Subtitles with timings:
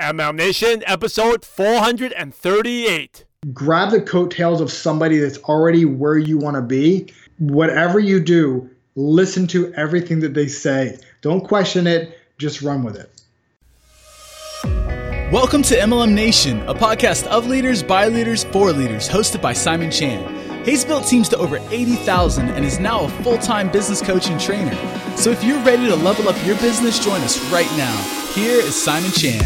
[0.00, 3.24] MLM Nation, episode 438.
[3.52, 7.12] Grab the coattails of somebody that's already where you want to be.
[7.38, 10.98] Whatever you do, listen to everything that they say.
[11.20, 13.10] Don't question it, just run with it.
[15.30, 19.90] Welcome to MLM Nation, a podcast of leaders, by leaders, for leaders, hosted by Simon
[19.90, 20.39] Chan.
[20.64, 24.38] He's built teams to over 80,000 and is now a full time business coach and
[24.38, 24.74] trainer.
[25.16, 27.96] So if you're ready to level up your business, join us right now.
[28.34, 29.40] Here is Simon Chan.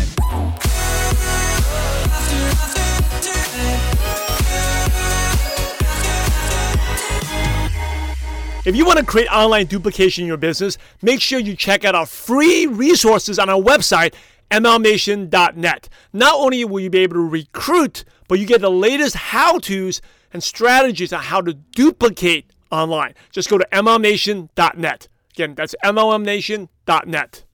[8.67, 11.95] If you want to create online duplication in your business, make sure you check out
[11.95, 14.15] our free resources on our website,
[14.51, 15.89] mlmnation.net.
[16.13, 20.01] Not only will you be able to recruit, but you get the latest how to's
[20.35, 23.15] and strategies on how to duplicate online.
[23.31, 25.09] Just go to mlmnation.net.
[25.31, 27.45] Again, that's mlmnation.net.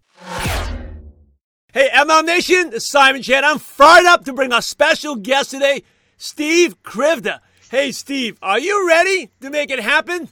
[1.73, 3.45] Hey, MLM Nation, it's Simon Chan.
[3.45, 5.85] I'm fired up to bring our special guest today,
[6.17, 7.39] Steve Krivda.
[7.71, 10.31] Hey, Steve, are you ready to make it happen?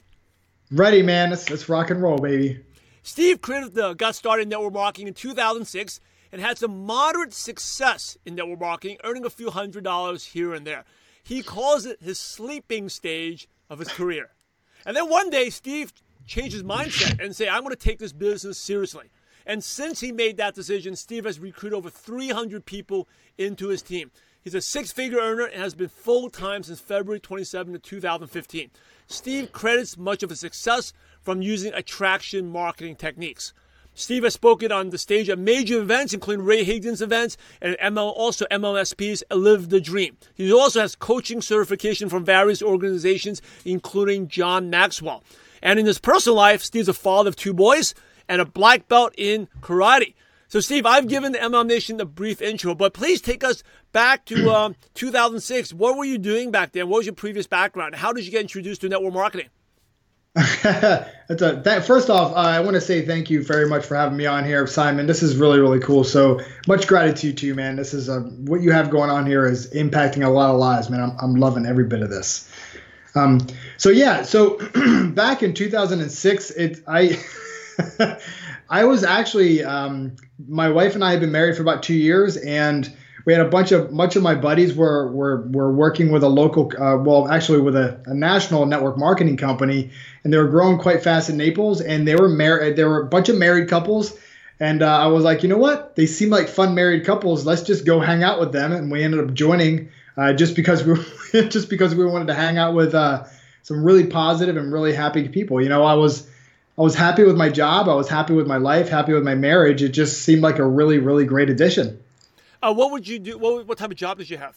[0.69, 1.29] Ready, man.
[1.29, 2.59] Let's, let's rock and roll, baby.
[3.03, 6.01] Steve Krivda got started in network marketing in 2006
[6.33, 10.67] and had some moderate success in network marketing, earning a few hundred dollars here and
[10.67, 10.83] there.
[11.29, 14.31] He calls it his sleeping stage of his career.
[14.83, 15.93] And then one day, Steve
[16.25, 19.11] changed his mindset and said, I'm going to take this business seriously.
[19.45, 24.09] And since he made that decision, Steve has recruited over 300 people into his team.
[24.41, 28.71] He's a six figure earner and has been full time since February 27 of 2015.
[29.05, 33.53] Steve credits much of his success from using attraction marketing techniques.
[33.99, 38.13] Steve has spoken on the stage at major events, including Ray Higdon's events and ML,
[38.15, 40.15] also MLSP's Live the Dream.
[40.33, 45.21] He also has coaching certification from various organizations, including John Maxwell.
[45.61, 47.93] And in his personal life, Steve's a father of two boys
[48.29, 50.13] and a black belt in karate.
[50.47, 54.23] So, Steve, I've given the MLM Nation a brief intro, but please take us back
[54.27, 55.73] to um, 2006.
[55.73, 56.87] What were you doing back then?
[56.87, 57.95] What was your previous background?
[57.95, 59.49] How did you get introduced to network marketing?
[61.29, 64.17] That's a, that, first off, I want to say thank you very much for having
[64.17, 65.05] me on here, Simon.
[65.05, 66.03] This is really, really cool.
[66.03, 67.75] So much gratitude to you, man.
[67.75, 70.89] This is uh, what you have going on here is impacting a lot of lives,
[70.89, 71.01] man.
[71.01, 72.51] I'm, I'm loving every bit of this.
[73.13, 73.45] Um,
[73.77, 74.57] so yeah, so
[75.13, 77.19] back in 2006, it I
[78.69, 80.15] I was actually um,
[80.47, 82.91] my wife and I had been married for about two years, and
[83.29, 86.27] we had a bunch of much of my buddies were were were working with a
[86.27, 89.91] local, uh, well, actually with a, a, national network marketing company,
[90.23, 92.75] and they were growing quite fast in Naples, and they were married.
[92.75, 94.17] There were a bunch of married couples.
[94.59, 95.95] And uh, I was like, you know what?
[95.95, 97.45] They seem like fun married couples.
[97.45, 98.71] Let's just go hang out with them.
[98.71, 100.95] And we ended up joining uh, just because we
[101.49, 103.25] just because we wanted to hang out with uh,
[103.61, 105.61] some really positive and really happy people.
[105.61, 106.27] You know, I was
[106.79, 107.89] I was happy with my job.
[107.89, 109.83] I was happy with my life, happy with my marriage.
[109.83, 111.99] It just seemed like a really, really great addition.
[112.61, 113.37] Uh, what would you do?
[113.37, 114.55] What, what type of job did you have?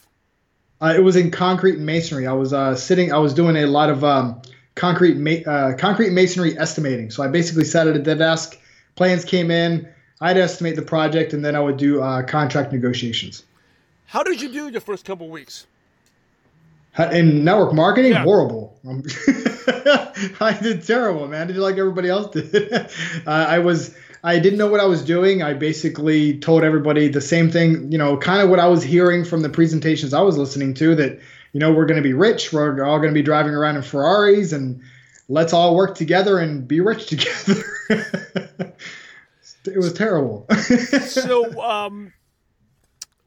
[0.80, 2.26] Uh, it was in concrete and masonry.
[2.26, 3.12] I was uh, sitting.
[3.12, 4.42] I was doing a lot of um,
[4.74, 7.10] concrete ma- uh, concrete masonry estimating.
[7.10, 8.58] So I basically sat at a desk.
[8.96, 9.88] Plans came in.
[10.20, 13.44] I'd estimate the project, and then I would do uh, contract negotiations.
[14.06, 15.66] How did you do your first couple weeks?
[16.98, 18.22] In network marketing, yeah.
[18.22, 18.78] horrible.
[20.40, 21.42] I did terrible, man.
[21.42, 22.54] I did like everybody else did.
[23.26, 25.42] uh, I was, I didn't know what I was doing.
[25.42, 29.24] I basically told everybody the same thing, you know, kind of what I was hearing
[29.24, 31.18] from the presentations I was listening to that,
[31.52, 32.52] you know, we're going to be rich.
[32.52, 34.82] We're all going to be driving around in Ferraris and
[35.28, 37.64] let's all work together and be rich together.
[39.64, 40.46] it was terrible.
[41.06, 42.12] so, um,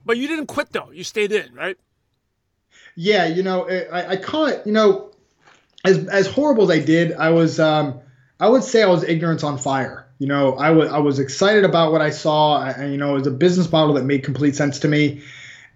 [0.06, 0.92] but you didn't quit though.
[0.92, 1.78] You stayed in, right?
[2.96, 5.12] Yeah, you know, I, I call it, you know,
[5.84, 8.00] as as horrible as I did, I was um,
[8.40, 10.05] I would say I was ignorance on fire.
[10.20, 13.20] You know, I was I was excited about what I saw, and you know, it
[13.20, 15.22] was a business model that made complete sense to me.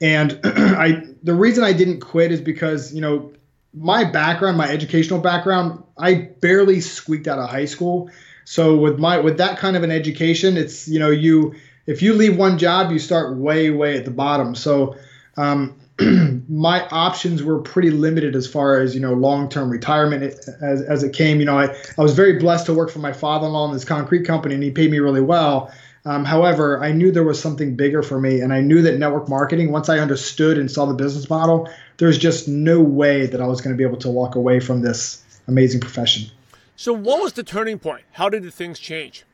[0.02, 3.34] And I the reason I didn't quit is because you know
[3.74, 8.10] my background, my educational background, I barely squeaked out of high school.
[8.46, 12.14] So with my with that kind of an education, it's you know you if you
[12.14, 14.56] leave one job, you start way way at the bottom.
[14.56, 14.96] So
[15.38, 15.76] um,
[16.50, 20.24] my options were pretty limited as far as you know long-term retirement
[20.62, 21.40] as, as it came.
[21.40, 24.26] You know I, I was very blessed to work for my father-in-law in this concrete
[24.26, 25.72] company and he paid me really well.
[26.06, 29.28] Um, however i knew there was something bigger for me and i knew that network
[29.28, 33.46] marketing once i understood and saw the business model there's just no way that i
[33.46, 36.32] was going to be able to walk away from this amazing profession.
[36.78, 38.04] So what was the turning point?
[38.14, 39.26] How did the things change?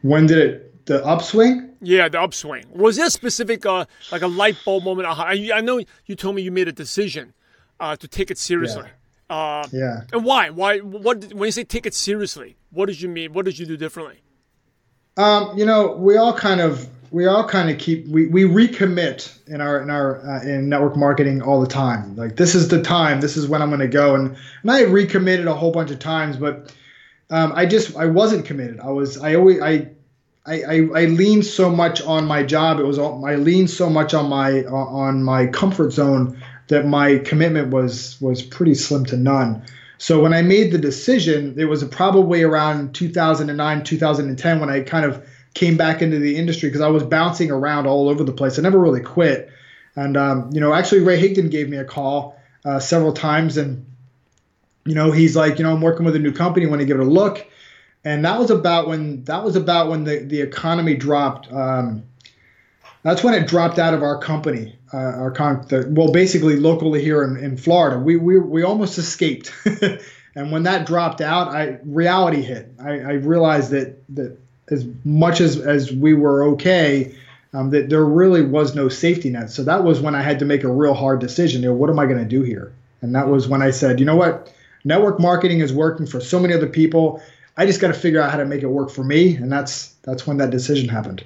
[0.00, 1.70] When did it the upswing?
[1.80, 2.66] Yeah, the upswing.
[2.72, 5.08] Was there a specific, uh, like a light bulb moment?
[5.08, 7.34] I, I know you told me you made a decision
[7.80, 8.84] uh, to take it seriously.
[9.30, 9.36] Yeah.
[9.36, 10.00] Uh, yeah.
[10.12, 10.50] And why?
[10.50, 10.78] Why?
[10.78, 11.32] What?
[11.32, 13.32] When you say take it seriously, what did you mean?
[13.32, 14.20] What did you do differently?
[15.16, 19.38] Um, you know, we all kind of we all kind of keep we, we recommit
[19.48, 22.14] in our in our uh, in network marketing all the time.
[22.16, 23.20] Like this is the time.
[23.20, 24.14] This is when I'm going to go.
[24.14, 26.74] And and I recommitted a whole bunch of times, but
[27.30, 28.80] um, I just I wasn't committed.
[28.80, 29.88] I was I always I.
[30.44, 32.80] I, I, I leaned so much on my job.
[32.80, 37.18] It was all, I leaned so much on my on my comfort zone that my
[37.18, 39.62] commitment was was pretty slim to none.
[39.98, 45.04] So when I made the decision, it was probably around 2009, 2010 when I kind
[45.04, 45.24] of
[45.54, 48.58] came back into the industry because I was bouncing around all over the place.
[48.58, 49.50] I never really quit.
[49.94, 53.56] And, um, you know, actually, Ray Higdon gave me a call uh, several times.
[53.56, 53.86] And,
[54.86, 56.66] you know, he's like, you know, I'm working with a new company.
[56.66, 57.46] Want to give it a look?
[58.04, 61.52] And that was about when that was about when the, the economy dropped.
[61.52, 62.02] Um,
[63.02, 64.76] that's when it dropped out of our company.
[64.92, 68.98] Uh, our con- the, well, basically locally here in, in Florida, we, we we almost
[68.98, 69.52] escaped.
[70.34, 72.72] and when that dropped out, I reality hit.
[72.80, 74.36] I, I realized that that
[74.70, 77.14] as much as as we were okay,
[77.54, 79.50] um, that there really was no safety net.
[79.50, 81.62] So that was when I had to make a real hard decision.
[81.62, 82.72] You know, what am I going to do here?
[83.00, 84.52] And that was when I said, you know what,
[84.84, 87.22] network marketing is working for so many other people.
[87.56, 89.94] I just got to figure out how to make it work for me, and that's
[90.02, 91.24] that's when that decision happened.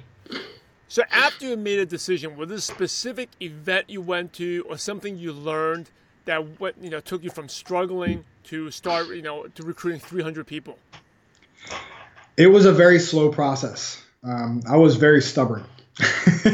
[0.89, 4.77] So after you made a decision, was there a specific event you went to, or
[4.77, 5.89] something you learned
[6.25, 10.47] that what you know took you from struggling to start, you know, to recruiting 300
[10.47, 10.77] people?
[12.37, 14.01] It was a very slow process.
[14.23, 15.65] Um, I was very stubborn.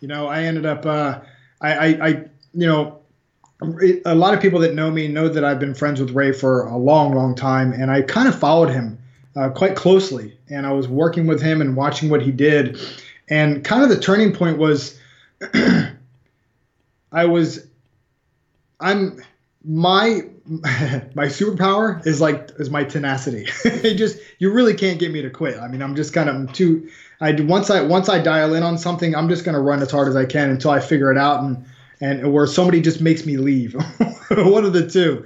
[0.00, 1.20] you know, I ended up, uh,
[1.60, 2.08] I, I, I,
[2.52, 3.00] you know,
[4.04, 6.66] a lot of people that know me know that I've been friends with Ray for
[6.66, 8.98] a long, long time, and I kind of followed him
[9.36, 10.36] uh, quite closely.
[10.48, 12.78] And I was working with him and watching what he did.
[13.28, 14.98] And kind of the turning point was
[17.12, 17.66] I was,
[18.80, 19.20] I'm,
[19.64, 20.22] my
[21.14, 23.48] my superpower is like is my tenacity.
[23.64, 25.58] it just you really can't get me to quit.
[25.58, 26.88] I mean, I'm just kind of too.
[27.20, 30.06] I once I once I dial in on something, I'm just gonna run as hard
[30.06, 31.64] as I can until I figure it out, and
[32.00, 33.74] and where somebody just makes me leave.
[34.30, 35.24] One of the two.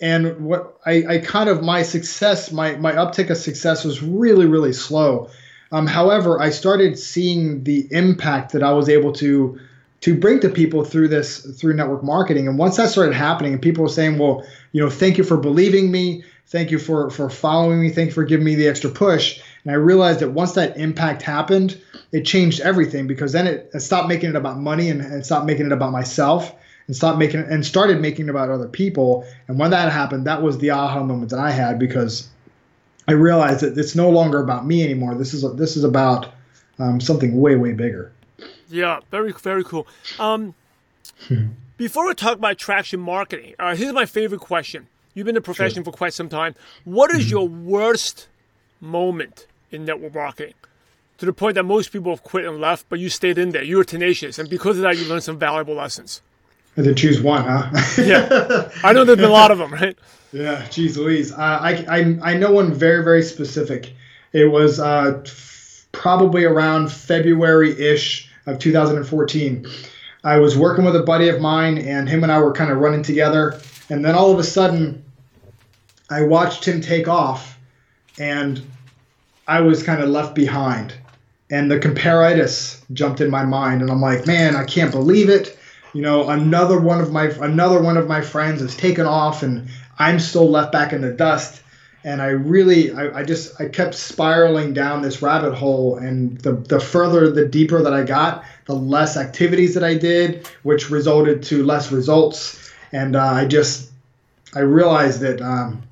[0.00, 4.46] And what I, I kind of my success, my my uptick of success was really
[4.46, 5.28] really slow.
[5.72, 9.58] Um, however, I started seeing the impact that I was able to
[10.00, 12.48] to bring to people through this through network marketing.
[12.48, 15.36] And once that started happening, and people were saying, "Well, you know, thank you for
[15.36, 18.90] believing me, thank you for for following me, thank you for giving me the extra
[18.90, 21.80] push," and I realized that once that impact happened,
[22.12, 25.46] it changed everything because then it, it stopped making it about money and, and stopped
[25.46, 26.54] making it about myself
[26.86, 29.26] and stopped making and started making it about other people.
[29.48, 32.28] And when that happened, that was the aha moment that I had because
[33.06, 35.14] I realized that it's no longer about me anymore.
[35.14, 36.32] This is this is about
[36.78, 38.12] um, something way way bigger.
[38.70, 39.86] Yeah, very very cool.
[40.18, 40.54] Um,
[41.76, 44.88] before we talk about attraction marketing, uh, here's my favorite question.
[45.12, 45.92] You've been in the profession sure.
[45.92, 46.54] for quite some time.
[46.84, 48.28] What is your worst
[48.80, 50.54] moment in network marketing?
[51.18, 53.62] To the point that most people have quit and left, but you stayed in there.
[53.62, 56.22] You were tenacious, and because of that, you learned some valuable lessons.
[56.76, 57.70] And to choose one, huh?
[58.02, 59.98] yeah, I know there's been a lot of them, right?
[60.32, 61.32] Yeah, geez Louise.
[61.32, 63.92] Uh, I, I, I know one very, very specific.
[64.32, 69.66] It was uh, f- probably around February ish of 2014.
[70.22, 72.78] I was working with a buddy of mine, and him and I were kind of
[72.78, 73.60] running together.
[73.88, 75.04] And then all of a sudden,
[76.08, 77.58] I watched him take off,
[78.18, 78.62] and
[79.50, 80.94] I was kind of left behind.
[81.50, 85.58] And the comparitis jumped in my mind, and I'm like, man, I can't believe it.
[85.92, 89.68] You know, another one of my another one of my friends has taken off, and
[89.98, 91.60] I'm still left back in the dust
[92.04, 96.52] and I really I, I, just I kept spiraling down this rabbit hole and the
[96.52, 101.42] the further the deeper that I got the less activities that I did which resulted
[101.44, 103.90] to less results and uh, I just
[104.54, 105.82] I realized that um,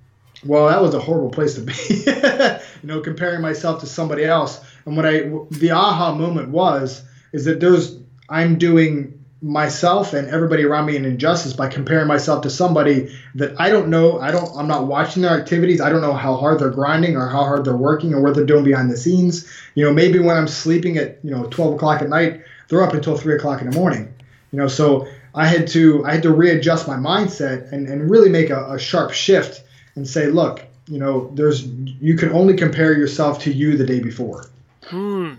[0.47, 1.75] well that was a horrible place to be
[2.83, 7.45] you know comparing myself to somebody else and what I the aha moment was is
[7.45, 12.51] that there's I'm doing myself and everybody around me an injustice by comparing myself to
[12.51, 14.19] somebody that I don't know.
[14.19, 14.51] I don't.
[14.57, 15.81] I'm not watching their activities.
[15.81, 18.45] I don't know how hard they're grinding or how hard they're working or what they're
[18.45, 19.49] doing behind the scenes.
[19.75, 22.95] You know, maybe when I'm sleeping at you know 12 o'clock at night, they're up
[22.95, 24.13] until three o'clock in the morning.
[24.53, 28.31] You know, so I had to I had to readjust my mindset and and really
[28.31, 29.63] make a, a sharp shift
[29.95, 34.01] and say, look, you know, there's you can only compare yourself to you the day
[34.01, 34.47] before.
[34.85, 35.35] Hmm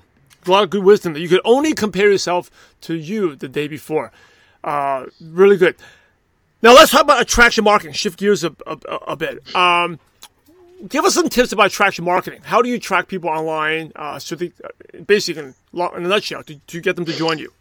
[0.46, 2.52] a lot of good wisdom that you could only compare yourself
[2.82, 4.12] to you the day before.
[4.64, 5.76] Uh, really good.
[6.62, 7.94] Now let's talk about attraction marketing.
[7.94, 8.78] Shift gears a, a,
[9.08, 9.56] a bit.
[9.56, 10.00] Um,
[10.88, 12.42] give us some tips about attraction marketing.
[12.44, 13.94] How do you attract people online?
[13.96, 14.52] Uh, so they,
[15.06, 17.54] basically, in, in a nutshell, to, to get them to join you.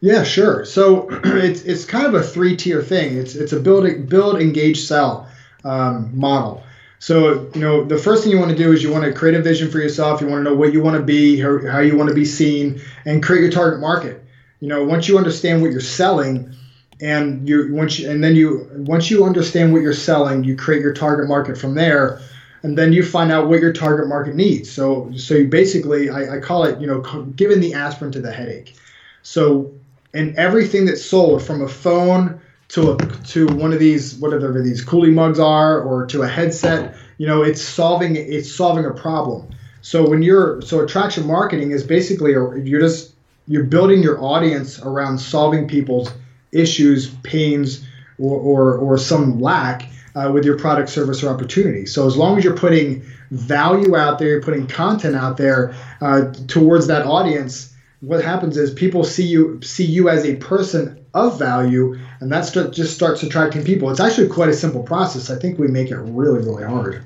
[0.00, 0.64] Yeah, sure.
[0.64, 3.16] So it's it's kind of a three tier thing.
[3.16, 5.28] It's it's a build build engage sell
[5.64, 6.62] um, model.
[6.98, 9.34] So, you know, the first thing you want to do is you want to create
[9.34, 10.20] a vision for yourself.
[10.20, 12.80] You want to know what you want to be, how, you want to be seen,
[13.04, 14.22] and create your target market.
[14.60, 16.54] You know, once you understand what you're selling,
[17.00, 20.80] and you once you, and then you once you understand what you're selling, you create
[20.80, 22.22] your target market from there,
[22.62, 24.70] and then you find out what your target market needs.
[24.70, 27.02] So, so you basically, I, I call it, you know,
[27.36, 28.74] giving the aspirin to the headache.
[29.22, 29.72] So,
[30.14, 34.84] and everything that's sold from a phone to a to one of these whatever these
[34.84, 39.48] coolie mugs are or to a headset you know it's solving it's solving a problem.
[39.82, 43.12] So when you're so attraction marketing is basically you're just
[43.46, 46.10] you're building your audience around solving people's
[46.52, 47.84] issues pains
[48.18, 51.86] or or, or some lack uh, with your product service or opportunity.
[51.86, 56.32] So as long as you're putting value out there you're putting content out there uh,
[56.46, 61.38] towards that audience what happens is people see you see you as a person of
[61.38, 63.90] value, and that start, just starts attracting people.
[63.90, 65.30] It's actually quite a simple process.
[65.30, 67.02] I think we make it really, really hard.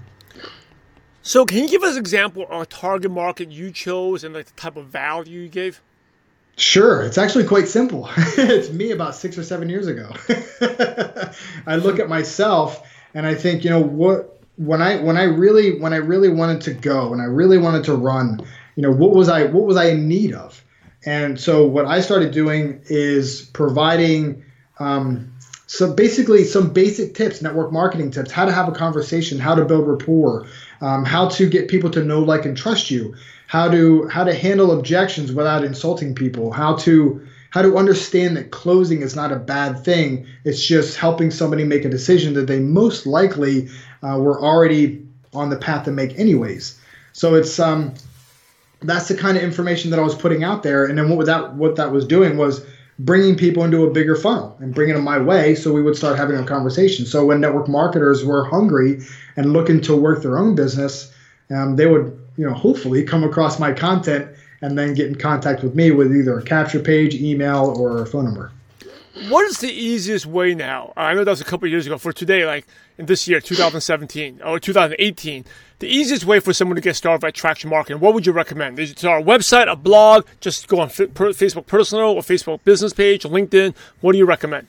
[1.23, 4.47] So, can you give us an example of a target market you chose and like
[4.47, 5.81] the type of value you gave?
[6.57, 8.09] Sure, it's actually quite simple.
[8.17, 10.11] it's me about six or seven years ago.
[11.67, 15.79] I look at myself and I think, you know, what when I when I really
[15.79, 18.41] when I really wanted to go and I really wanted to run,
[18.77, 20.63] you know, what was I what was I in need of?
[21.05, 24.45] And so what I started doing is providing
[24.79, 25.33] um,
[25.95, 29.87] basically some basic tips, network marketing tips, how to have a conversation, how to build
[29.87, 30.47] rapport,
[30.81, 33.15] um, how to get people to know, like, and trust you,
[33.47, 38.51] how to how to handle objections without insulting people, how to how to understand that
[38.51, 40.27] closing is not a bad thing.
[40.45, 43.69] It's just helping somebody make a decision that they most likely
[44.03, 45.05] uh, were already
[45.35, 46.79] on the path to make anyways.
[47.13, 47.95] So it's um,
[48.83, 50.87] that's the kind of information that I was putting out there.
[50.87, 52.65] And then what that what that was doing was
[52.99, 56.19] bringing people into a bigger funnel and bringing them my way so we would start
[56.19, 57.07] having a conversation.
[57.07, 59.01] So when network marketers were hungry
[59.37, 61.13] and looking to work their own business,
[61.51, 64.29] um, they would you know hopefully come across my content
[64.63, 68.07] and then get in contact with me with either a capture page, email, or a
[68.07, 68.53] phone number.
[69.29, 70.93] What is the easiest way now?
[70.97, 71.99] I know that was a couple years ago.
[71.99, 72.65] For today, like
[72.97, 75.45] in this year, 2017 or 2018,
[75.81, 78.79] the easiest way for someone to get started with attraction marketing, what would you recommend?
[78.79, 83.25] Is it our website, a blog, just go on Facebook personal or Facebook business page,
[83.25, 83.75] LinkedIn?
[84.01, 84.69] What do you recommend?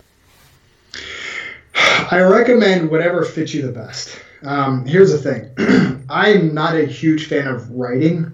[1.76, 4.20] I recommend whatever fits you the best.
[4.44, 8.34] Um, here's the thing I'm not a huge fan of writing,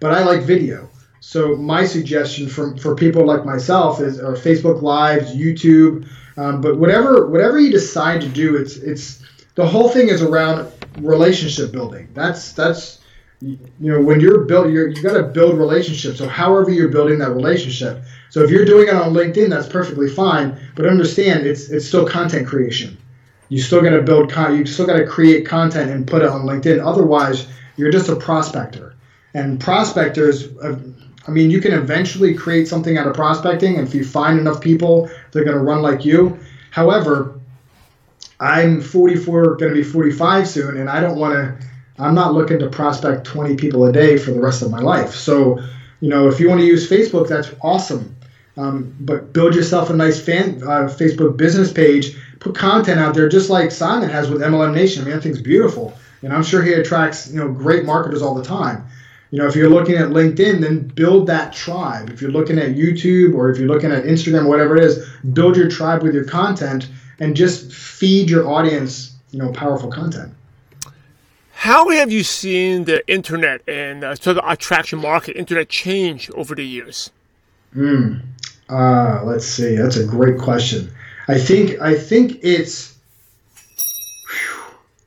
[0.00, 0.87] but I like video.
[1.20, 6.78] So my suggestion for, for people like myself is or Facebook Lives, YouTube, um, but
[6.78, 9.22] whatever whatever you decide to do, it's it's
[9.56, 10.70] the whole thing is around
[11.00, 12.08] relationship building.
[12.14, 13.00] That's that's
[13.40, 16.18] you know when you're built you're you got to build relationships.
[16.18, 18.02] So however you're building that relationship.
[18.30, 20.56] So if you're doing it on LinkedIn, that's perfectly fine.
[20.76, 22.96] But understand it's it's still content creation.
[23.48, 26.28] You still got to build con- you still got to create content and put it
[26.28, 26.84] on LinkedIn.
[26.84, 28.94] Otherwise, you're just a prospector.
[29.34, 30.78] And prospectors, uh,
[31.28, 34.62] I mean, you can eventually create something out of prospecting, and if you find enough
[34.62, 36.38] people, they're going to run like you.
[36.70, 37.38] However,
[38.40, 41.68] I'm 44, going to be 45 soon, and I don't want to.
[41.98, 45.14] I'm not looking to prospect 20 people a day for the rest of my life.
[45.14, 45.58] So,
[46.00, 48.14] you know, if you want to use Facebook, that's awesome.
[48.56, 52.16] Um, but build yourself a nice fan uh, Facebook business page.
[52.38, 55.02] Put content out there, just like Simon has with MLM Nation.
[55.02, 58.34] I mean, that thing's beautiful, and I'm sure he attracts you know great marketers all
[58.34, 58.86] the time.
[59.30, 62.10] You know, if you're looking at LinkedIn, then build that tribe.
[62.10, 65.56] If you're looking at YouTube or if you're looking at Instagram, whatever it is, build
[65.56, 70.32] your tribe with your content and just feed your audience, you know, powerful content.
[71.52, 76.54] How have you seen the internet and uh, sort of attraction market, internet change over
[76.54, 77.10] the years?
[77.72, 78.14] Hmm.
[78.68, 79.76] Uh, let's see.
[79.76, 80.92] That's a great question.
[81.26, 82.97] I think I think it's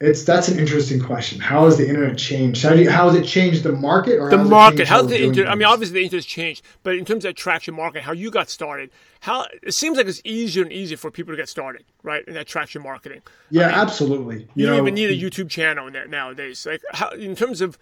[0.02, 1.40] it's that's an interesting question.
[1.40, 2.64] How has the internet changed?
[2.64, 4.88] How, you, how has it changed the market or the market?
[4.88, 5.52] How the internet?
[5.52, 8.50] I mean, obviously the internet's changed, but in terms of attraction market, how you got
[8.50, 8.90] started,
[9.20, 12.28] how it seems like it's easier and easier for people to get started, right?
[12.28, 13.22] In that attraction marketing.
[13.52, 14.38] Yeah, I mean, absolutely.
[14.38, 16.66] You, you don't even need a YouTube channel nowadays.
[16.66, 17.78] Like, how, in terms of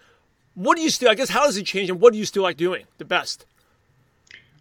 [0.55, 1.09] what do you still?
[1.09, 3.45] I guess how has it changed, and what do you still like doing the best?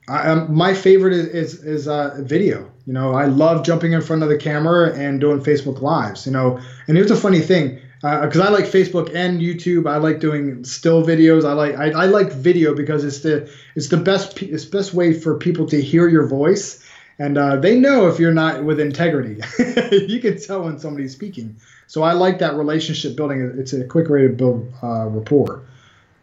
[0.08, 2.70] Um, my favorite is is, is uh, video.
[2.86, 6.26] You know, I love jumping in front of the camera and doing Facebook lives.
[6.26, 9.88] You know, and here's a funny thing because uh, I like Facebook and YouTube.
[9.88, 11.44] I like doing still videos.
[11.44, 15.12] I like I, I like video because it's the it's the best it's best way
[15.12, 16.82] for people to hear your voice,
[17.18, 19.42] and uh, they know if you're not with integrity.
[20.06, 21.56] you can tell when somebody's speaking.
[21.88, 23.40] So I like that relationship building.
[23.58, 25.62] It's a quick way to build uh, rapport.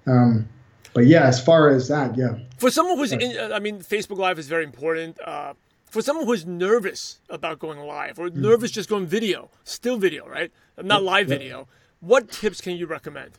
[0.07, 0.47] Um,
[0.93, 2.37] but yeah, as far as that, yeah.
[2.57, 5.19] For someone who's, in, I mean, Facebook Live is very important.
[5.21, 5.53] Uh,
[5.95, 8.41] for someone who's nervous about going live or mm-hmm.
[8.41, 10.51] nervous just going video, still video, right?
[10.81, 11.67] Not live video.
[12.01, 13.31] what tips can you recommend?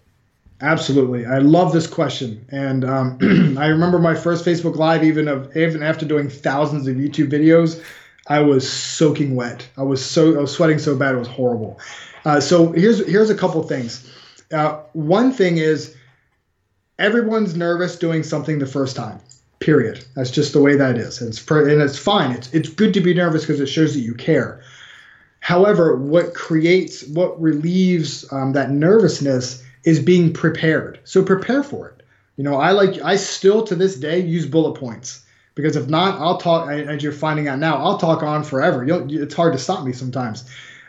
[0.63, 3.19] Absolutely, I love this question, and um,
[3.59, 5.05] I remember my first Facebook Live.
[5.05, 7.85] Even of even after doing thousands of YouTube videos,
[8.29, 9.69] I was soaking wet.
[9.77, 11.79] I was so I was sweating so bad it was horrible.
[12.25, 14.11] Uh, so here's here's a couple things.
[14.51, 15.95] Uh, one thing is
[16.99, 19.21] everyone's nervous doing something the first time.
[19.59, 20.05] Period.
[20.15, 21.21] That's just the way that is.
[21.21, 22.33] And it's and it's fine.
[22.33, 24.63] It's it's good to be nervous because it shows that you care.
[25.41, 30.99] However, what creates what relieves um, that nervousness is being prepared.
[31.05, 32.03] So prepare for it.
[32.37, 35.25] You know, I like I still to this day use bullet points
[35.55, 36.71] because if not, I'll talk.
[36.71, 38.85] As you're finding out now, I'll talk on forever.
[38.85, 40.45] You'll, it's hard to stop me sometimes.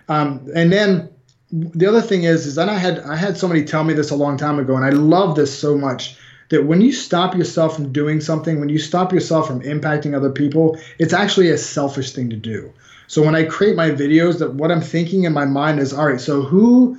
[0.10, 1.10] Um, and then
[1.52, 4.16] the other thing is, is that I had I had somebody tell me this a
[4.16, 6.18] long time ago, and I love this so much
[6.50, 10.30] that when you stop yourself from doing something, when you stop yourself from impacting other
[10.30, 12.72] people, it's actually a selfish thing to do.
[13.08, 16.08] So when I create my videos, that what I'm thinking in my mind is, all
[16.08, 16.98] right, so who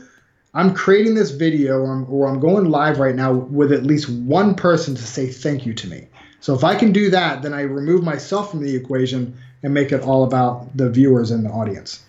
[0.55, 4.09] I'm creating this video or I'm, or I'm going live right now with at least
[4.09, 6.09] one person to say thank you to me.
[6.40, 9.93] So if I can do that, then I remove myself from the equation and make
[9.93, 12.02] it all about the viewers and the audience.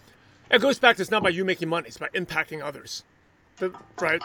[0.50, 3.04] It goes back to it's not about you making money; it's about impacting others,
[4.00, 4.22] right?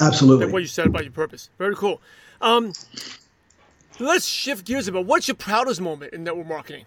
[0.00, 0.46] Absolutely.
[0.46, 1.50] Like what you said about your purpose.
[1.58, 2.00] Very cool.
[2.40, 2.72] Um,
[3.98, 5.04] let's shift gears a bit.
[5.04, 6.86] What's your proudest moment in network marketing?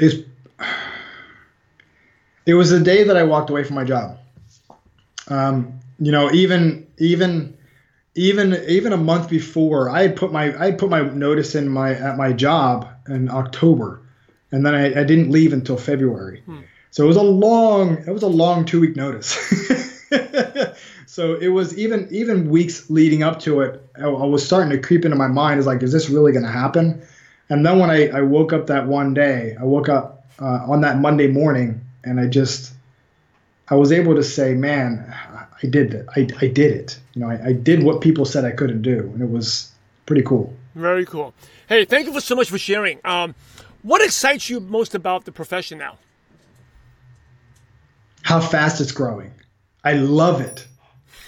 [0.00, 0.24] Is
[2.46, 4.18] it was the day that I walked away from my job.
[5.28, 7.56] Um, you know, even even
[8.14, 11.68] even even a month before, I had put my I had put my notice in
[11.68, 14.00] my at my job in October,
[14.52, 16.42] and then I, I didn't leave until February.
[16.46, 16.60] Hmm.
[16.90, 19.32] So it was a long it was a long two week notice.
[21.06, 23.84] so it was even even weeks leading up to it.
[23.96, 25.60] I, I was starting to creep into my mind.
[25.60, 27.02] Is like, is this really going to happen?
[27.50, 30.80] And then when I, I woke up that one day, I woke up uh, on
[30.82, 32.72] that Monday morning and I just
[33.68, 35.12] I was able to say, man,
[35.62, 36.06] I did it.
[36.14, 36.98] I, I did it.
[37.14, 39.72] You know, I, I did what people said I couldn't do, and it was
[40.06, 40.54] pretty cool.
[40.74, 41.32] Very cool.
[41.68, 42.98] Hey, thank you for so much for sharing.
[43.04, 43.34] Um,
[43.84, 45.98] what excites you most about the profession now?
[48.22, 49.30] How fast it's growing.
[49.84, 50.66] I love it.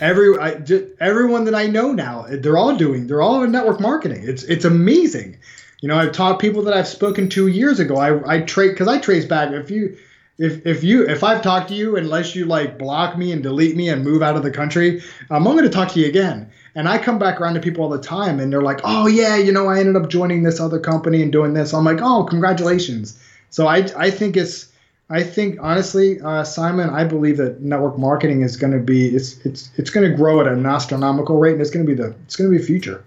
[0.00, 3.06] Every I, just, everyone that I know now, they're all doing.
[3.06, 4.22] They're all in network marketing.
[4.24, 5.38] It's it's amazing.
[5.82, 7.96] You know, I've taught people that I've spoken to years ago.
[7.96, 9.52] I I trade because I trace back.
[9.52, 9.96] If you
[10.38, 13.76] if if you if I've talked to you, unless you like block me and delete
[13.76, 16.50] me and move out of the country, um, I'm going to talk to you again.
[16.76, 19.36] And I come back around to people all the time, and they're like, "Oh yeah,
[19.36, 22.24] you know, I ended up joining this other company and doing this." I'm like, "Oh,
[22.24, 23.18] congratulations!"
[23.50, 24.68] So I I think it's
[25.08, 29.38] I think honestly, uh, Simon, I believe that network marketing is going to be it's
[29.46, 32.14] it's it's going to grow at an astronomical rate, and it's going to be the
[32.24, 33.02] it's going to be future.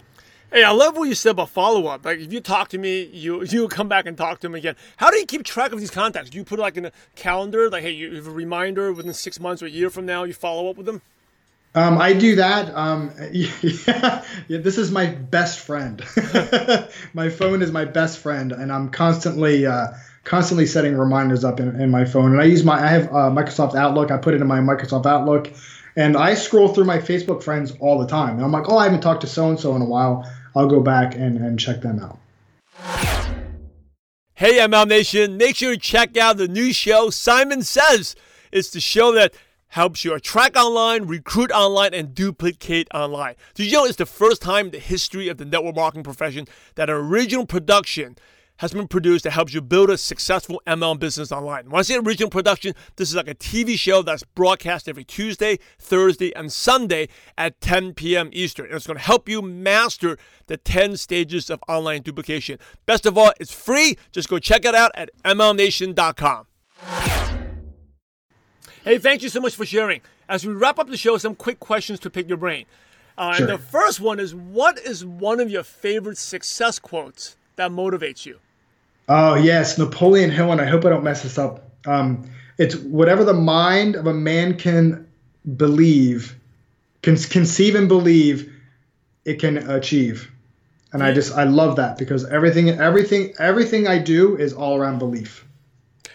[0.52, 2.04] Hey, I love what you said about follow up.
[2.04, 4.76] Like, if you talk to me, you you come back and talk to them again.
[4.98, 6.32] How do you keep track of these contacts?
[6.32, 9.14] Do you put it like in a calendar, like, hey, you have a reminder within
[9.14, 11.04] six months or a year from now, you follow up with them?
[11.76, 12.76] Um, I do that.
[12.76, 13.52] Um, yeah,
[14.48, 16.04] yeah, this is my best friend.
[17.14, 19.88] my phone is my best friend, and I'm constantly uh,
[20.24, 22.32] constantly setting reminders up in, in, my phone.
[22.32, 24.10] And I use my I have uh, Microsoft Outlook.
[24.10, 25.52] I put it in my Microsoft Outlook,
[25.96, 28.36] and I scroll through my Facebook friends all the time.
[28.36, 30.30] And I'm like, oh, I haven't talked to so and so in a while.
[30.56, 32.18] I'll go back and, and check them out.
[34.34, 38.16] Hey, MLM Nation, make sure you check out the new show, Simon Says.
[38.52, 39.34] It's the show that
[39.70, 43.36] helps you attract online, recruit online, and duplicate online.
[43.54, 46.48] Did you know it's the first time in the history of the network marketing profession
[46.76, 48.18] that an original production
[48.60, 51.70] has been produced that helps you build a successful MLM business online.
[51.70, 55.60] When I say original production, this is like a TV show that's broadcast every Tuesday,
[55.80, 58.30] Thursday, and Sunday at 10 p.m.
[58.34, 58.66] Eastern.
[58.66, 62.60] And it's going to help you master the 10 stages of online duplication.
[62.86, 63.98] Best of all, it's free.
[64.12, 66.48] Just go check it out at MLMNation.com.
[68.84, 70.02] Hey, thank you so much for sharing.
[70.28, 72.66] As we wrap up the show, some quick questions to pick your brain.
[73.18, 73.48] Uh, sure.
[73.48, 78.26] And the first one is what is one of your favorite success quotes that motivates
[78.26, 78.40] you?
[79.10, 81.70] Oh yes, Napoleon Hill, and I hope I don't mess this up.
[81.86, 85.08] Um, it's whatever the mind of a man can
[85.58, 86.36] believe,
[87.02, 88.54] can conceive and believe,
[89.26, 90.32] it can achieve.
[90.94, 95.00] And I just I love that because everything everything everything I do is all around
[95.00, 95.46] belief.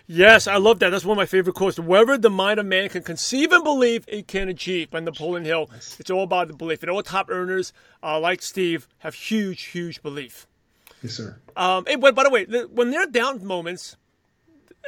[0.06, 0.90] Yes, I love that.
[0.90, 1.78] That's one of my favorite quotes.
[1.78, 4.90] Wherever the mind of man can conceive and believe, it can achieve.
[4.90, 6.82] By Napoleon Hill, it's all about the belief.
[6.82, 10.46] And all top earners, uh, like Steve, have huge, huge belief.
[11.02, 11.38] Yes, sir.
[11.56, 13.96] Um, but by the way, when there are down moments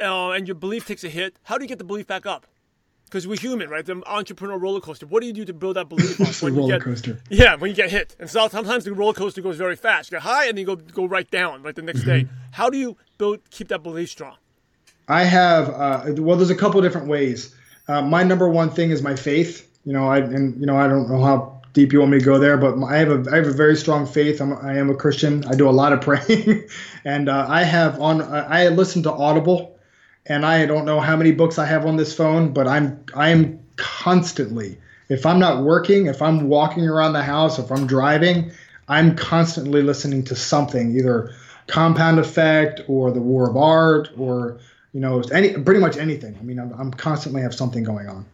[0.01, 2.45] uh, and your belief takes a hit, how do you get the belief back up?
[3.05, 3.85] Because we're human, right?
[3.85, 5.07] The entrepreneur roller coaster.
[5.07, 6.35] What do you do to build that belief up?
[6.41, 7.21] when roller you get, coaster.
[7.29, 8.15] Yeah, when you get hit.
[8.19, 10.11] And so sometimes the roller coaster goes very fast.
[10.11, 12.23] You get high and then you go go right down, like the next day.
[12.23, 12.35] Mm-hmm.
[12.51, 14.35] How do you build keep that belief strong?
[15.07, 17.55] I have uh, well, there's a couple different ways.
[17.87, 19.69] uh, my number one thing is my faith.
[19.85, 22.25] You know, I and you know I don't know how deep you want me to
[22.25, 24.41] go there, but I have a I have a very strong faith.
[24.41, 25.45] I'm I am a Christian.
[25.45, 26.67] I do a lot of praying,
[27.05, 29.79] and uh, I have on I listen to Audible,
[30.25, 33.29] and I don't know how many books I have on this phone, but I'm I
[33.29, 34.77] am constantly
[35.09, 38.51] if I'm not working, if I'm walking around the house, if I'm driving,
[38.87, 41.33] I'm constantly listening to something, either
[41.67, 44.57] Compound Effect or The War of Art or
[44.93, 46.35] you know any pretty much anything.
[46.39, 48.25] I mean, I'm, I'm constantly have something going on.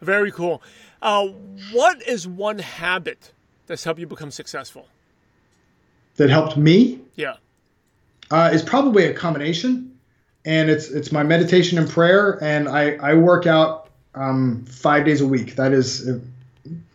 [0.00, 0.62] Very cool.
[1.02, 1.28] Uh,
[1.72, 3.32] what is one habit
[3.66, 4.86] that's helped you become successful?
[6.16, 7.00] That helped me?
[7.14, 7.36] Yeah.
[8.30, 9.98] Uh, it's probably a combination,
[10.44, 15.20] and it's it's my meditation and prayer, and I I work out um, five days
[15.20, 15.56] a week.
[15.56, 16.18] That is uh,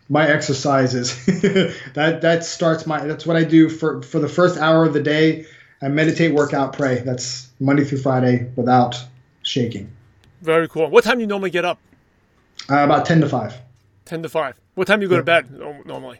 [0.09, 1.25] my exercises.
[1.93, 5.01] that that starts my that's what I do for for the first hour of the
[5.01, 5.45] day.
[5.81, 6.99] I meditate, work out, pray.
[6.99, 8.95] That's Monday through Friday without
[9.43, 9.91] shaking.
[10.41, 10.89] Very cool.
[10.89, 11.79] What time do you normally get up?
[12.69, 13.55] Uh, about ten to five.
[14.05, 14.59] Ten to five.
[14.75, 16.19] What time do you go to bed normally?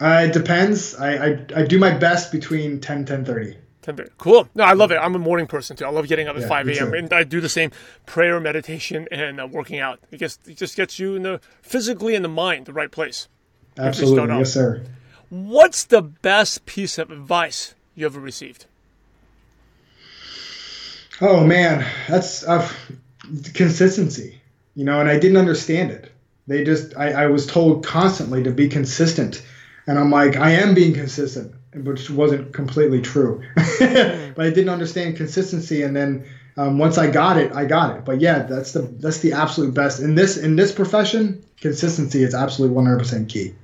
[0.00, 0.94] Uh, it depends.
[0.96, 3.56] I, I, I do my best between 10 10 30.
[3.82, 4.10] 10 30.
[4.18, 4.48] Cool.
[4.54, 4.96] No, I love it.
[4.96, 5.86] I'm a morning person too.
[5.86, 6.94] I love getting up at Yeah, 5 a.m.
[6.94, 7.70] and I do the same
[8.04, 10.00] prayer, meditation, and uh, working out.
[10.10, 13.28] It just it just gets you in the physically in the mind the right place.
[13.78, 14.36] Absolutely.
[14.36, 14.82] Yes, sir.
[15.30, 18.66] What's the best piece of advice you ever received?
[21.20, 22.68] Oh man, that's uh,
[23.54, 24.40] consistency,
[24.74, 26.12] you know, and I didn't understand it.
[26.46, 29.42] They just, I, I was told constantly to be consistent,
[29.86, 35.16] and I'm like, I am being consistent, which wasn't completely true, but I didn't understand
[35.16, 36.26] consistency, and then
[36.58, 38.04] um, once I got it, I got it.
[38.04, 41.42] But yeah, that's the that's the absolute best in this in this profession.
[41.60, 43.54] Consistency is absolutely 100% key.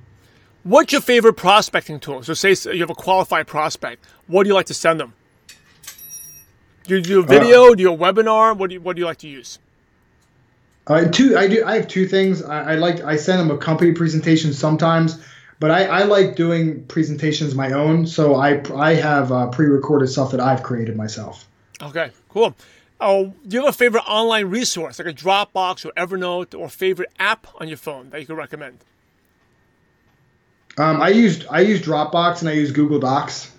[0.63, 2.23] What's your favorite prospecting tool?
[2.23, 4.03] So, say you have a qualified prospect.
[4.27, 5.13] What do you like to send them?
[6.85, 7.73] Do you do a video?
[7.73, 8.55] do you a webinar?
[8.55, 9.59] What do you What do you like to use?
[10.85, 11.63] Uh, two, I do.
[11.65, 12.43] I have two things.
[12.43, 13.01] I, I like.
[13.01, 15.17] I send them a company presentation sometimes,
[15.59, 18.05] but I, I like doing presentations my own.
[18.05, 21.47] So I I have uh, pre-recorded stuff that I've created myself.
[21.81, 22.53] Okay, cool.
[22.99, 27.11] Oh, do you have a favorite online resource like a Dropbox or Evernote or favorite
[27.19, 28.79] app on your phone that you could recommend?
[30.77, 33.51] Um, I used I use Dropbox and I use Google Docs.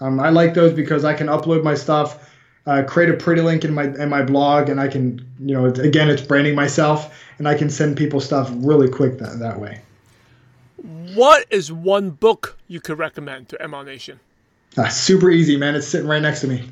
[0.00, 2.29] Um, I like those because I can upload my stuff,
[2.66, 5.66] uh, create a pretty link in my in my blog, and I can you know
[5.66, 9.80] again it's branding myself, and I can send people stuff really quick that that way.
[11.14, 14.20] What is one book you could recommend to MLM Nation?
[14.76, 15.74] Uh, super easy, man.
[15.74, 16.68] It's sitting right next to me.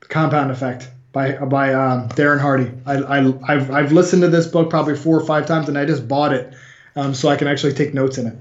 [0.00, 2.70] Compound Effect by by um, Darren Hardy.
[2.86, 5.84] I, I I've I've listened to this book probably four or five times, and I
[5.84, 6.54] just bought it
[6.96, 8.36] um, so I can actually take notes in it.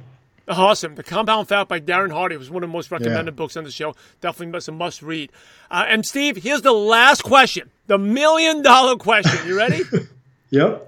[0.47, 0.95] Awesome.
[0.95, 3.71] The Compound Effect by Darren Hardy was one of the most recommended books on the
[3.71, 3.95] show.
[4.19, 5.31] Definitely must a must read.
[5.71, 9.47] Uh, and Steve, here's the last question, the million dollar question.
[9.47, 9.83] You ready?
[10.49, 10.87] Yep.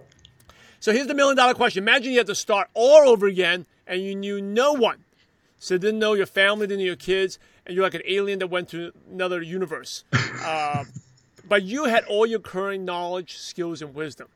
[0.79, 1.83] so here's the million dollar question.
[1.83, 5.03] Imagine you had to start all over again, and you knew no one.
[5.57, 8.47] So didn't know your family, didn't know your kids, and you're like an alien that
[8.51, 10.03] went to another universe.
[10.43, 10.83] Uh,
[11.47, 14.27] but you had all your current knowledge, skills, and wisdom.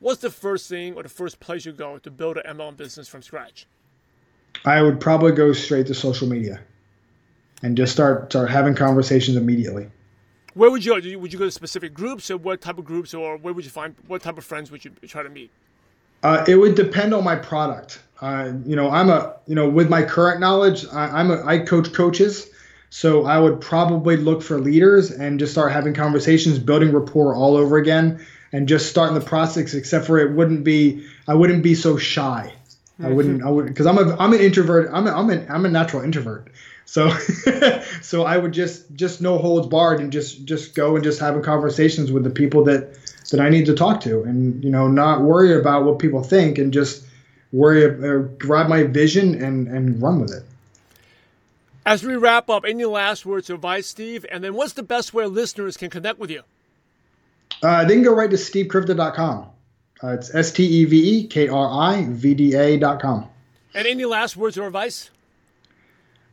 [0.00, 3.08] What's the first thing or the first place you go to build an MLM business
[3.08, 3.66] from scratch?
[4.64, 6.60] I would probably go straight to social media,
[7.62, 9.88] and just start start having conversations immediately.
[10.54, 11.18] Where would you go?
[11.18, 13.70] Would you go to specific groups, or what type of groups, or where would you
[13.70, 15.50] find what type of friends would you try to meet?
[16.22, 18.00] Uh, it would depend on my product.
[18.20, 21.58] Uh, you know, I'm a you know with my current knowledge, I, I'm a I
[21.58, 22.48] coach coaches,
[22.88, 27.56] so I would probably look for leaders and just start having conversations, building rapport all
[27.56, 29.74] over again, and just starting the process.
[29.74, 32.52] Except for it wouldn't be I wouldn't be so shy.
[33.02, 34.90] I wouldn't I wouldn't because I'm a I'm an introvert.
[34.92, 36.48] I'm a, I'm an I'm a natural introvert.
[36.84, 37.10] So
[38.02, 41.42] so I would just just no holds barred and just just go and just having
[41.42, 42.94] conversations with the people that
[43.30, 46.58] that I need to talk to and you know not worry about what people think
[46.58, 47.04] and just
[47.52, 50.44] worry uh, grab my vision and and run with it.
[51.86, 54.24] As we wrap up, any last words of advice, Steve?
[54.30, 56.42] And then, what's the best way listeners can connect with you?
[57.62, 59.50] Uh, they can go right to stevekrivda.com.
[60.02, 63.28] Uh, it's S T E V E K R I V D A dot com.
[63.74, 65.10] And any last words or advice?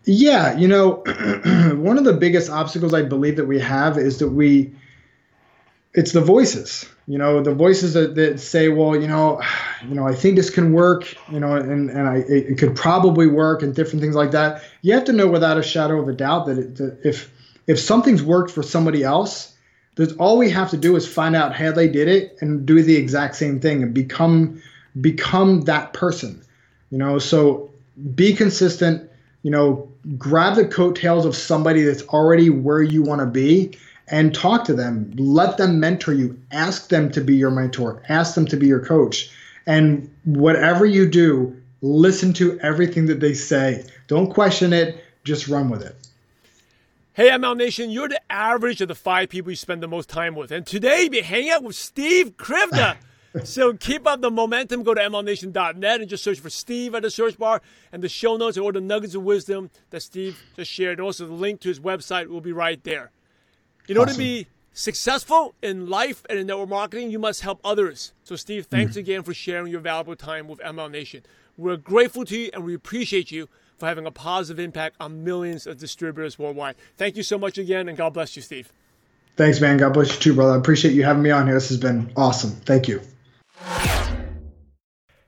[0.06, 0.96] Yeah, you know,
[1.76, 4.74] one of the biggest obstacles I believe that we have is that we,
[5.94, 6.90] it's the voices.
[7.08, 9.42] You know, the voices that, that say, well, you know,
[9.88, 11.16] you know, I think this can work.
[11.32, 14.64] You know, and and I it, it could probably work and different things like that.
[14.82, 17.32] You have to know without a shadow of a doubt that, it, that if
[17.68, 19.56] if something's worked for somebody else,
[20.02, 22.82] there's all we have to do is find out how they did it and do
[22.82, 24.60] the exact same thing and become
[25.00, 26.42] become that person.
[26.90, 27.70] You know, so
[28.16, 29.08] be consistent.
[29.44, 29.88] You know,
[30.18, 34.74] grab the coattails of somebody that's already where you want to be and talk to
[34.74, 35.14] them.
[35.18, 36.36] Let them mentor you.
[36.52, 38.02] Ask them to be your mentor.
[38.10, 39.30] Ask them to be your coach.
[39.68, 43.86] And whatever you do, listen to everything that they say.
[44.08, 45.96] Don't question it, just run with it.
[47.22, 50.34] Hey, MLM Nation, you're the average of the five people you spend the most time
[50.34, 50.52] with.
[50.52, 52.98] And today, we hang out with Steve Krivda.
[53.44, 54.82] so keep up the momentum.
[54.82, 57.62] Go to MLMNation.net and just search for Steve at the search bar.
[57.92, 61.00] And the show notes or the nuggets of wisdom that Steve just shared.
[61.00, 63.12] Also, the link to his website will be right there.
[63.88, 68.14] In order to be successful in life and in network marketing, you must help others.
[68.24, 69.02] So, Steve, thanks mm.
[69.02, 71.22] again for sharing your valuable time with MLM Nation.
[71.56, 73.48] We're grateful to you and we appreciate you
[73.82, 76.76] for having a positive impact on millions of distributors worldwide.
[76.98, 78.72] Thank you so much again, and God bless you, Steve.
[79.38, 79.78] Thanks, man.
[79.78, 80.54] God bless you too, brother.
[80.54, 81.56] I appreciate you having me on here.
[81.56, 82.52] This has been awesome.
[82.52, 83.02] Thank you.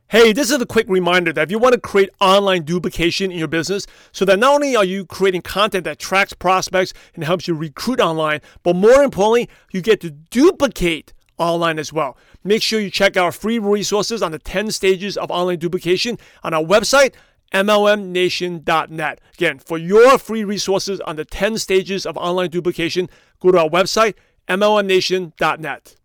[0.07, 3.39] Hey, this is a quick reminder that if you want to create online duplication in
[3.39, 7.47] your business, so that not only are you creating content that tracks prospects and helps
[7.47, 12.15] you recruit online, but more importantly, you get to duplicate online as well.
[12.43, 16.19] Make sure you check out our free resources on the 10 stages of online duplication
[16.43, 17.15] on our website,
[17.53, 19.21] MLMNation.net.
[19.35, 23.69] Again, for your free resources on the 10 stages of online duplication, go to our
[23.69, 24.15] website,
[24.47, 25.95] MLMNation.net.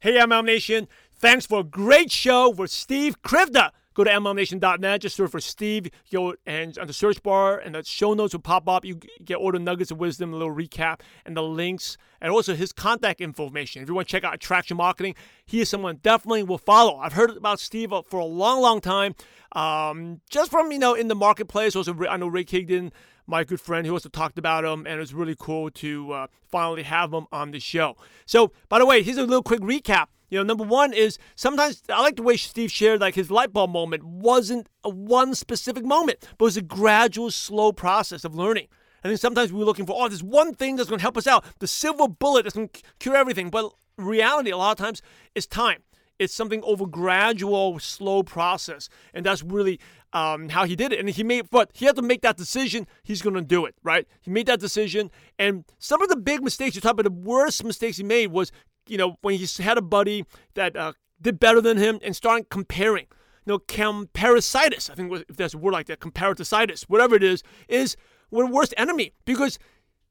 [0.00, 0.86] Hey, MLM Nation.
[1.16, 3.70] Thanks for a great show with Steve Krivda.
[3.94, 7.84] Go to MLMNation.net, just search for Steve, go and on the search bar and the
[7.84, 8.84] show notes will pop up.
[8.84, 12.54] You get all the nuggets of wisdom, a little recap, and the links, and also
[12.54, 13.82] his contact information.
[13.82, 15.14] If you want to check out Attraction Marketing,
[15.46, 16.98] he is someone definitely will follow.
[16.98, 19.14] I've heard about Steve for a long, long time,
[19.52, 21.76] um, just from you know in the marketplace.
[21.76, 22.90] Also, I know Ray Higdon
[23.26, 26.26] my good friend who also talked about him, and it was really cool to uh,
[26.42, 27.96] finally have him on the show.
[28.26, 30.06] So, by the way, here's a little quick recap.
[30.30, 33.52] You know, number one is sometimes I like the way Steve shared like his light
[33.52, 38.34] bulb moment wasn't a one specific moment, but it was a gradual, slow process of
[38.34, 38.68] learning.
[39.04, 41.26] I think sometimes we're looking for, oh, there's one thing that's going to help us
[41.26, 43.50] out, the silver bullet that's going to cure everything.
[43.50, 45.02] But reality, a lot of times,
[45.34, 45.82] is time.
[46.18, 49.78] It's something over gradual, slow process, and that's really
[50.14, 51.00] um, how he did it.
[51.00, 52.86] And he made, but he had to make that decision.
[53.02, 54.06] He's going to do it, right?
[54.22, 57.64] He made that decision, and some of the big mistakes you talk about, the worst
[57.64, 58.50] mistakes he made was,
[58.88, 60.24] you know, when he had a buddy
[60.54, 63.06] that uh, did better than him and started comparing.
[63.44, 67.42] You know, comparisitis, I think if there's a word like that, comparisitis, whatever it is,
[67.68, 67.96] is
[68.30, 69.58] one worst enemy because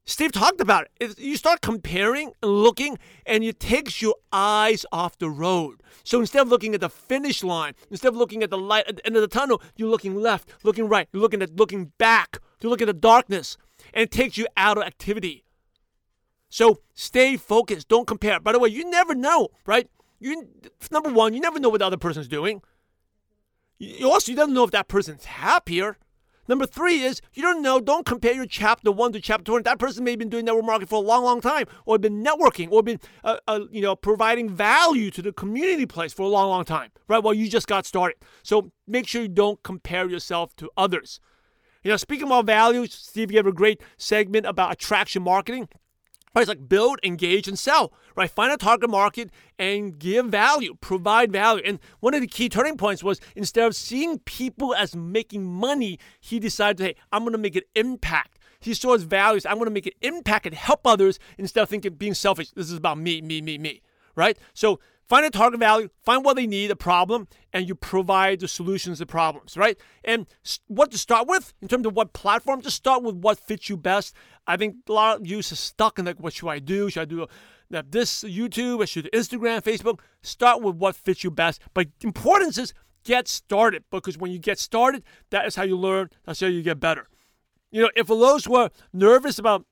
[0.06, 1.18] Steve talked about it.
[1.18, 5.82] You start comparing and looking, and it takes your eyes off the road.
[6.02, 8.96] So instead of looking at the finish line, instead of looking at the light at
[8.96, 12.38] the end of the tunnel, you're looking left, looking right, you're looking at looking back,
[12.60, 13.56] you're looking at the darkness,
[13.94, 15.44] and it takes you out of activity.
[16.50, 17.88] So stay focused.
[17.88, 18.38] Don't compare.
[18.40, 19.88] By the way, you never know, right?
[20.20, 20.48] You
[20.90, 22.62] number one, you never know what the other person's doing.
[23.78, 25.96] You also you don't know if that person's happier.
[26.48, 29.62] Number three is you don't know, don't compare your chapter one to chapter 20.
[29.62, 32.22] That person may have been doing network marketing for a long, long time, or been
[32.22, 36.28] networking, or been, uh, uh, you know, providing value to the community place for a
[36.28, 37.22] long, long time, right?
[37.22, 38.16] Well, you just got started.
[38.42, 41.20] So make sure you don't compare yourself to others.
[41.82, 45.68] You know, speaking about value, Steve gave a great segment about attraction marketing.
[46.34, 47.92] Right, it's like build, engage, and sell.
[48.16, 51.62] Right, find a target market and give value, provide value.
[51.64, 55.98] And one of the key turning points was instead of seeing people as making money,
[56.20, 58.38] he decided, hey, I'm going to make an impact.
[58.58, 59.46] He saw his values.
[59.46, 62.50] I'm going to make an impact and help others instead of thinking being selfish.
[62.50, 63.82] This is about me, me, me, me.
[64.16, 64.38] Right.
[64.54, 68.48] So Find a target value, find what they need, a problem, and you provide the
[68.48, 69.78] solutions to problems, right?
[70.02, 70.26] And
[70.66, 73.76] what to start with in terms of what platform, just start with what fits you
[73.76, 74.14] best.
[74.46, 76.88] I think a lot of you are stuck in like, what should I do?
[76.88, 77.26] Should I do
[77.70, 78.82] this YouTube?
[78.82, 80.00] I should Instagram, Facebook?
[80.22, 81.60] Start with what fits you best.
[81.74, 82.72] But importance is
[83.04, 86.10] get started because when you get started, that is how you learn.
[86.24, 87.08] That's how you get better.
[87.70, 89.66] You know, if those were nervous about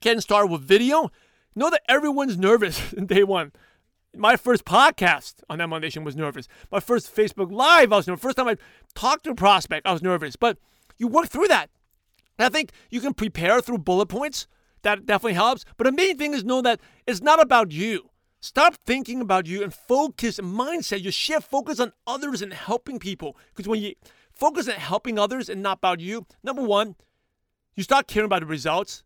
[0.00, 1.10] getting started with video,
[1.54, 3.52] know that everyone's nervous in day one.
[4.16, 6.46] My first podcast on that Nation was nervous.
[6.70, 8.22] My first Facebook Live, I was nervous.
[8.22, 8.56] First time I
[8.94, 10.36] talked to a prospect, I was nervous.
[10.36, 10.58] But
[10.98, 11.70] you work through that.
[12.38, 14.46] And I think you can prepare through bullet points.
[14.82, 15.64] That definitely helps.
[15.76, 18.10] But the main thing is know that it's not about you.
[18.40, 21.02] Stop thinking about you and focus mindset.
[21.02, 23.36] You shift focus on others and helping people.
[23.54, 23.94] Because when you
[24.34, 26.96] focus on helping others and not about you, number one,
[27.74, 29.02] you start caring about the results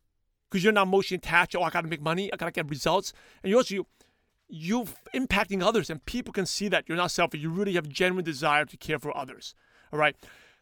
[0.51, 1.55] because you're not emotionally attached.
[1.55, 2.33] Oh, I got to make money.
[2.33, 3.13] I got to get results.
[3.43, 3.87] And you also you
[4.49, 7.41] you impacting others, and people can see that you're not selfish.
[7.41, 9.55] You really have genuine desire to care for others.
[9.93, 10.17] All right.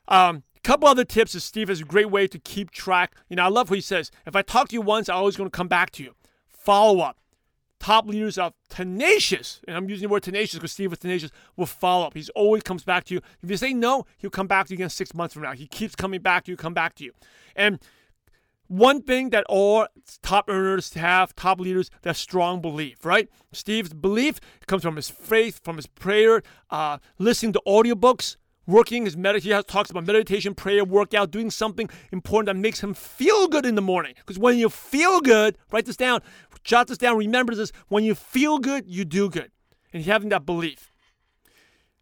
[0.08, 3.14] Um, couple other tips is Steve has a great way to keep track.
[3.28, 4.10] You know, I love what he says.
[4.26, 6.16] If I talk to you once, I'm always going to come back to you.
[6.48, 7.18] Follow up.
[7.78, 11.66] Top leaders are tenacious, and I'm using the word tenacious because Steve is tenacious, will
[11.66, 12.14] follow up.
[12.14, 13.20] He's always comes back to you.
[13.42, 15.52] If you say no, he'll come back to you again six months from now.
[15.52, 17.12] He keeps coming back to you, come back to you.
[17.54, 17.78] And
[18.68, 19.86] one thing that all
[20.22, 23.28] top earners have, top leaders, that strong belief, right?
[23.52, 29.16] Steve's belief comes from his faith, from his prayer, uh, listening to audiobooks, working his
[29.16, 29.50] meditation.
[29.50, 33.64] He has talks about meditation, prayer, workout, doing something important that makes him feel good
[33.64, 34.14] in the morning.
[34.16, 36.20] Because when you feel good, write this down,
[36.64, 39.50] jot this down, remember this, when you feel good, you do good.
[39.92, 40.92] And having that belief.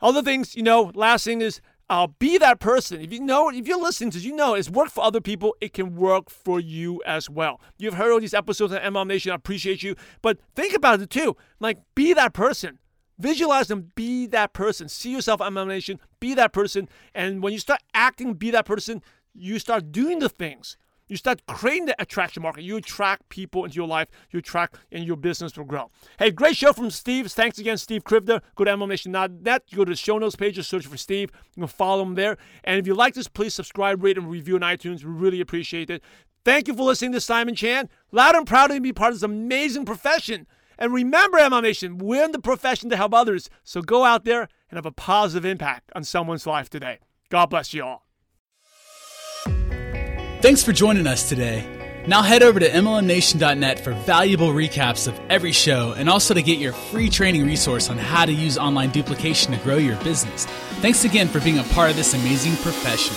[0.00, 3.00] Other things, you know, last thing is uh, be that person.
[3.00, 5.54] If you know, if you're listening to, you know, it's worked for other people.
[5.60, 7.60] It can work for you as well.
[7.78, 9.32] You've heard all these episodes of MLM Nation.
[9.32, 11.36] I appreciate you, but think about it too.
[11.60, 12.78] Like, be that person.
[13.18, 14.88] Visualize and be that person.
[14.88, 16.00] See yourself on MLM Nation.
[16.20, 16.88] Be that person.
[17.14, 19.02] And when you start acting, be that person.
[19.34, 22.62] You start doing the things you start creating the attraction market.
[22.62, 24.08] You attract people into your life.
[24.30, 25.90] You attract, and your business will grow.
[26.18, 27.30] Hey, great show from Steve.
[27.30, 28.40] Thanks again, Steve Krivda.
[28.54, 29.62] Go to MLMNation.net.
[29.68, 31.30] You go to the show notes page, just search for Steve.
[31.54, 32.36] You can follow him there.
[32.64, 35.04] And if you like this, please subscribe, rate, and review on iTunes.
[35.04, 36.02] We really appreciate it.
[36.44, 37.88] Thank you for listening to Simon Chan.
[38.12, 40.46] Loud and proud to be part of this amazing profession.
[40.78, 43.48] And remember, MLM Nation, we're in the profession to help others.
[43.62, 46.98] So go out there and have a positive impact on someone's life today.
[47.30, 48.03] God bless you all.
[50.44, 51.66] Thanks for joining us today.
[52.06, 56.58] Now head over to MLMNation.net for valuable recaps of every show and also to get
[56.58, 60.44] your free training resource on how to use online duplication to grow your business.
[60.82, 63.14] Thanks again for being a part of this amazing profession.